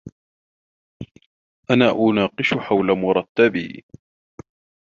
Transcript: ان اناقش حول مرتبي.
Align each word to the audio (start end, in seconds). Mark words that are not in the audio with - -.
ان 1.71 1.81
اناقش 1.81 2.53
حول 2.53 2.97
مرتبي. 2.99 3.83